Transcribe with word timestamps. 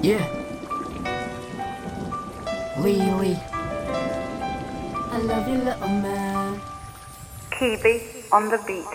Yeah. 0.00 0.24
Lee 2.78 3.02
Lee. 3.18 3.36
I 5.10 5.18
love 5.24 5.48
you, 5.48 5.58
little 5.58 5.88
man. 5.88 6.60
Kiwi 7.50 8.02
on 8.30 8.48
the 8.48 8.62
beat. 8.66 8.86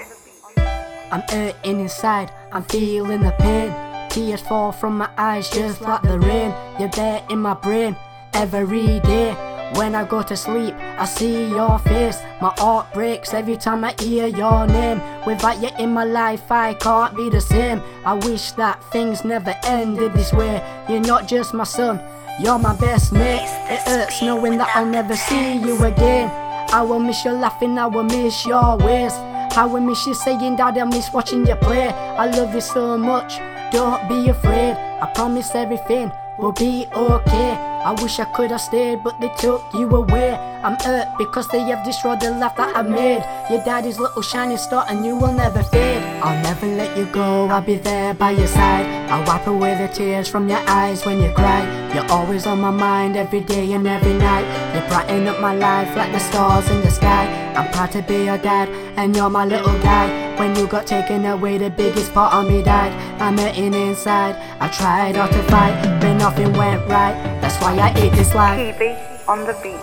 I'm 1.11 1.21
hurting 1.29 1.81
inside, 1.81 2.31
I'm 2.53 2.63
feeling 2.63 3.21
the 3.21 3.31
pain. 3.31 3.73
Tears 4.09 4.41
fall 4.41 4.71
from 4.71 4.97
my 4.97 5.09
eyes 5.17 5.49
just 5.49 5.81
like 5.81 6.03
the 6.03 6.19
rain. 6.19 6.53
You're 6.79 6.89
there 6.89 7.25
in 7.29 7.39
my 7.39 7.53
brain 7.53 7.97
every 8.33 9.01
day. 9.01 9.52
When 9.75 9.95
I 9.95 10.05
go 10.05 10.21
to 10.21 10.37
sleep, 10.37 10.75
I 10.77 11.05
see 11.05 11.49
your 11.49 11.79
face. 11.79 12.19
My 12.39 12.53
heart 12.57 12.93
breaks 12.93 13.33
every 13.33 13.57
time 13.57 13.83
I 13.83 13.95
hear 13.99 14.27
your 14.27 14.67
name. 14.67 15.01
Without 15.25 15.61
you 15.61 15.69
in 15.79 15.91
my 15.93 16.03
life, 16.03 16.51
I 16.51 16.75
can't 16.75 17.15
be 17.17 17.29
the 17.29 17.41
same. 17.41 17.81
I 18.05 18.13
wish 18.13 18.51
that 18.51 18.83
things 18.91 19.25
never 19.25 19.55
ended 19.65 20.13
this 20.13 20.31
way. 20.31 20.61
You're 20.87 20.99
not 20.99 21.27
just 21.27 21.55
my 21.55 21.63
son, 21.63 21.99
you're 22.39 22.59
my 22.59 22.75
best 22.75 23.13
mate. 23.13 23.49
It 23.67 23.79
hurts 23.87 24.21
knowing 24.21 24.59
that 24.59 24.75
I'll 24.75 24.85
never 24.85 25.15
see 25.15 25.57
you 25.57 25.83
again. 25.83 26.29
I 26.71 26.83
will 26.83 26.99
miss 26.99 27.25
your 27.25 27.33
laughing, 27.33 27.77
I 27.79 27.87
will 27.87 28.03
miss 28.03 28.45
your 28.45 28.77
ways. 28.77 29.13
I 29.55 29.65
will 29.65 29.81
miss 29.81 30.05
you 30.05 30.13
saying, 30.13 30.55
Dad, 30.55 30.77
I 30.77 30.83
miss 30.83 31.11
watching 31.11 31.47
you 31.47 31.55
play. 31.55 31.87
I 31.87 32.27
love 32.27 32.53
you 32.53 32.61
so 32.61 32.95
much, 32.95 33.39
don't 33.71 34.07
be 34.07 34.29
afraid. 34.29 34.73
I 35.01 35.11
promise 35.15 35.55
everything 35.55 36.11
will 36.37 36.51
be 36.51 36.85
okay. 36.93 37.72
I 37.85 37.91
wish 38.01 38.17
I 38.19 38.23
could 38.25 38.51
have 38.51 38.61
stayed, 38.61 39.03
but 39.03 39.19
they 39.19 39.27
took 39.37 39.61
you 39.73 39.89
away. 39.89 40.31
I'm 40.63 40.79
hurt 40.79 41.09
because 41.17 41.49
they 41.49 41.59
have 41.67 41.83
destroyed 41.83 42.21
the 42.21 42.31
life 42.31 42.55
that 42.55 42.73
I've 42.77 42.89
made. 42.89 43.21
Your 43.51 43.61
daddy's 43.65 43.99
little 43.99 44.21
shining 44.21 44.57
star, 44.57 44.85
and 44.87 45.05
you 45.05 45.17
will 45.17 45.33
never 45.33 45.61
fade. 45.63 46.01
I'll 46.23 46.41
never 46.43 46.65
let 46.65 46.97
you 46.97 47.05
go, 47.07 47.47
I'll 47.49 47.61
be 47.61 47.75
there 47.75 48.13
by 48.13 48.31
your 48.31 48.47
side. 48.47 48.85
I'll 49.11 49.25
wipe 49.27 49.47
away 49.47 49.75
the 49.75 49.93
tears 49.93 50.29
from 50.29 50.47
your 50.47 50.63
eyes 50.65 51.05
when 51.05 51.19
you 51.19 51.33
cry. 51.33 51.61
You're 51.93 52.09
always 52.09 52.47
on 52.47 52.61
my 52.61 52.71
mind 52.71 53.17
every 53.17 53.41
day 53.41 53.73
and 53.73 53.85
every 53.85 54.13
night. 54.13 54.45
You 54.73 54.87
brighten 54.87 55.27
up 55.27 55.41
my 55.41 55.53
life 55.53 55.93
like 55.97 56.13
the 56.13 56.19
stars 56.19 56.69
in 56.69 56.79
the 56.79 56.89
sky. 56.89 57.27
I'm 57.53 57.69
proud 57.73 57.91
to 57.91 58.01
be 58.01 58.23
your 58.23 58.37
dad, 58.37 58.69
and 58.97 59.13
you're 59.13 59.29
my 59.29 59.43
little 59.43 59.77
guy. 59.83 60.22
When 60.37 60.55
you 60.55 60.67
got 60.67 60.87
taken 60.87 61.25
away, 61.25 61.57
the 61.59 61.69
biggest 61.69 62.11
part 62.13 62.33
of 62.33 62.47
me 62.49 62.63
died. 62.63 62.91
I'm 63.21 63.37
hurting 63.37 63.73
inside. 63.73 64.35
I 64.59 64.67
tried 64.67 65.15
not 65.15 65.31
to 65.31 65.43
fight, 65.43 65.99
but 66.01 66.13
nothing 66.15 66.51
went 66.53 66.81
right. 66.89 67.13
That's 67.39 67.61
why 67.61 67.77
I 67.77 67.89
hate 67.89 68.13
this 68.13 68.33
life. 68.33 68.57
Kiwi 68.57 68.97
on 69.27 69.45
the 69.45 69.53
beat. 69.61 69.79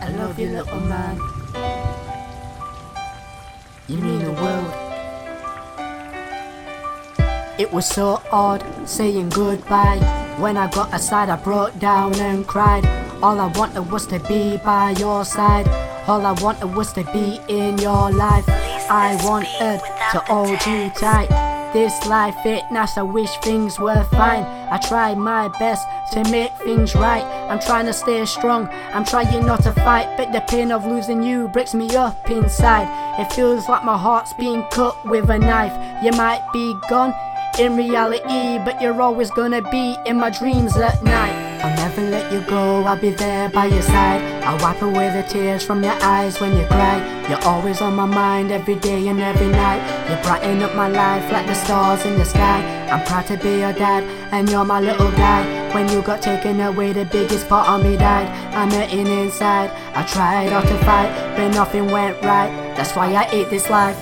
I 0.00 0.08
love 0.16 0.38
you, 0.38 0.48
little 0.48 0.80
man. 0.80 1.20
You 3.88 3.98
mean 3.98 4.24
the 4.24 4.32
world. 4.32 4.72
It 7.58 7.70
was 7.70 7.86
so 7.86 8.16
hard 8.30 8.64
saying 8.88 9.28
goodbye. 9.28 9.98
When 10.38 10.56
I 10.56 10.66
got 10.70 10.94
aside, 10.94 11.28
I 11.28 11.36
broke 11.36 11.78
down 11.78 12.14
and 12.16 12.46
cried. 12.46 12.86
All 13.22 13.38
I 13.38 13.46
wanted 13.48 13.82
was 13.92 14.06
to 14.06 14.18
be 14.20 14.56
by 14.56 14.92
your 14.92 15.24
side. 15.24 15.68
All 16.08 16.26
I 16.26 16.32
wanted 16.42 16.74
was 16.74 16.92
to 16.94 17.04
be 17.12 17.38
in 17.48 17.78
your 17.78 18.10
life. 18.10 18.44
I 18.48 19.16
wanted 19.24 19.80
to 20.12 20.18
hold 20.26 20.66
you 20.66 20.90
tight. 20.90 21.28
This 21.72 22.06
life 22.06 22.44
it 22.44 22.64
nice, 22.70 22.98
I 22.98 23.02
wish 23.02 23.34
things 23.38 23.78
were 23.78 24.04
fine. 24.10 24.42
I 24.44 24.78
try 24.78 25.14
my 25.14 25.48
best 25.58 25.86
to 26.12 26.28
make 26.28 26.52
things 26.58 26.94
right. 26.94 27.24
I'm 27.48 27.60
trying 27.60 27.86
to 27.86 27.92
stay 27.92 28.26
strong, 28.26 28.68
I'm 28.92 29.04
trying 29.04 29.46
not 29.46 29.62
to 29.62 29.72
fight. 29.72 30.16
But 30.16 30.32
the 30.32 30.40
pain 30.40 30.72
of 30.72 30.84
losing 30.84 31.22
you 31.22 31.48
breaks 31.48 31.72
me 31.72 31.94
up 31.96 32.28
inside. 32.28 32.88
It 33.20 33.32
feels 33.32 33.68
like 33.68 33.84
my 33.84 33.96
heart's 33.96 34.34
being 34.34 34.64
cut 34.70 34.96
with 35.06 35.30
a 35.30 35.38
knife. 35.38 36.04
You 36.04 36.10
might 36.12 36.44
be 36.52 36.74
gone 36.90 37.14
in 37.58 37.76
reality, 37.76 38.58
but 38.64 38.82
you're 38.82 39.00
always 39.00 39.30
gonna 39.30 39.62
be 39.70 39.96
in 40.04 40.18
my 40.18 40.30
dreams 40.30 40.76
at 40.76 41.02
night. 41.04 41.62
I'll 41.64 41.76
never 41.76 42.02
let 42.02 42.32
you 42.32 42.40
go, 42.42 42.82
I'll 42.82 43.00
be 43.00 43.10
there 43.10 43.48
by 43.48 43.66
your 43.66 43.82
side. 43.82 44.31
I'll 44.44 44.58
wipe 44.58 44.82
away 44.82 45.08
the 45.10 45.22
tears 45.22 45.62
from 45.64 45.82
your 45.84 45.96
eyes 46.02 46.40
when 46.40 46.56
you 46.56 46.66
cry. 46.66 46.98
You're 47.28 47.44
always 47.44 47.80
on 47.80 47.94
my 47.94 48.06
mind 48.06 48.50
every 48.50 48.74
day 48.74 49.06
and 49.08 49.20
every 49.20 49.48
night. 49.48 49.80
You 50.10 50.16
brighten 50.22 50.62
up 50.62 50.74
my 50.74 50.88
life 50.88 51.30
like 51.30 51.46
the 51.46 51.54
stars 51.54 52.04
in 52.04 52.18
the 52.18 52.24
sky. 52.24 52.60
I'm 52.90 53.04
proud 53.06 53.26
to 53.28 53.36
be 53.36 53.60
your 53.60 53.72
dad, 53.72 54.02
and 54.32 54.50
you're 54.50 54.64
my 54.64 54.80
little 54.80 55.10
guy. 55.12 55.72
When 55.72 55.88
you 55.88 56.02
got 56.02 56.20
taken 56.20 56.60
away, 56.60 56.92
the 56.92 57.04
biggest 57.04 57.48
part 57.48 57.68
of 57.68 57.82
me 57.82 57.96
died. 57.96 58.28
I'm 58.54 58.70
hurting 58.70 59.06
inside. 59.06 59.70
I 59.94 60.02
tried 60.02 60.50
hard 60.52 60.66
to 60.66 60.78
fight, 60.84 61.36
but 61.36 61.48
nothing 61.54 61.86
went 61.90 62.20
right. 62.22 62.50
That's 62.76 62.94
why 62.94 63.14
I 63.14 63.24
hate 63.24 63.48
this 63.48 63.70
life. 63.70 63.96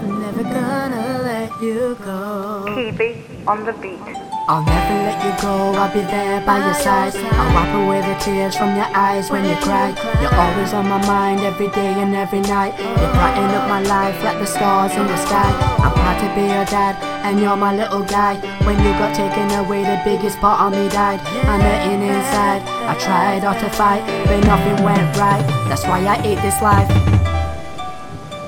I'm 0.00 0.20
never 0.20 0.42
gonna 0.44 1.23
you 1.60 1.96
go. 2.04 2.64
Kiwi 2.66 3.22
on 3.46 3.64
the 3.64 3.72
beat. 3.74 4.00
I'll 4.46 4.60
never 4.60 4.94
let 5.08 5.24
you 5.24 5.32
go, 5.40 5.72
I'll 5.72 5.88
be 5.88 6.00
there 6.00 6.44
by 6.44 6.58
your 6.60 6.74
side. 6.74 7.16
I'll 7.16 7.54
wipe 7.56 7.72
away 7.80 8.00
the 8.04 8.12
tears 8.20 8.54
from 8.54 8.76
your 8.76 8.90
eyes 8.92 9.30
when 9.30 9.42
you 9.42 9.56
cry. 9.56 9.88
You're 10.20 10.34
always 10.34 10.74
on 10.74 10.86
my 10.86 11.00
mind 11.06 11.40
every 11.40 11.68
day 11.68 11.94
and 11.96 12.14
every 12.14 12.40
night. 12.40 12.76
You 12.78 13.08
brighten 13.16 13.48
up 13.56 13.68
my 13.68 13.80
life 13.80 14.22
like 14.22 14.38
the 14.38 14.44
stars 14.44 14.92
in 14.92 15.06
the 15.06 15.16
sky. 15.16 15.48
I'm 15.80 15.92
proud 15.92 16.20
to 16.20 16.28
be 16.34 16.42
your 16.42 16.66
dad, 16.68 17.00
and 17.24 17.40
you're 17.40 17.56
my 17.56 17.74
little 17.74 18.04
guy. 18.04 18.36
When 18.66 18.76
you 18.84 18.92
got 19.00 19.16
taken 19.16 19.50
away, 19.64 19.82
the 19.82 20.02
biggest 20.04 20.38
part 20.40 20.60
of 20.60 20.72
me 20.78 20.90
died. 20.90 21.20
I'm 21.48 21.60
hurting 21.60 22.02
inside. 22.02 22.60
I 22.84 22.94
tried 23.00 23.44
hard 23.44 23.60
to 23.60 23.70
fight, 23.70 24.04
but 24.26 24.44
nothing 24.44 24.84
went 24.84 25.16
right. 25.16 25.42
That's 25.68 25.84
why 25.84 26.04
I 26.04 26.20
hate 26.20 26.42
this 26.42 26.60
life. 26.60 26.88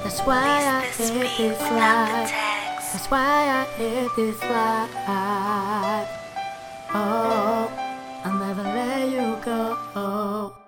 That's 0.05 0.21
why 0.21 0.45
I 0.45 0.81
hate 0.93 1.39
this 1.39 1.61
life. 1.73 2.46
That's 2.97 3.11
why 3.11 3.19
I 3.19 3.79
live 3.79 4.11
this 4.17 4.41
life. 4.41 6.09
Oh, 6.95 7.71
I'll 8.25 8.39
never 8.39 8.63
let 8.63 9.11
you 9.11 9.37
go. 9.45 10.66